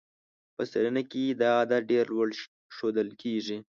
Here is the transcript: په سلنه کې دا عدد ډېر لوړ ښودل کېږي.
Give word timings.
په 0.55 0.63
سلنه 0.71 1.03
کې 1.11 1.23
دا 1.41 1.49
عدد 1.61 1.81
ډېر 1.91 2.05
لوړ 2.13 2.29
ښودل 2.75 3.09
کېږي. 3.21 3.57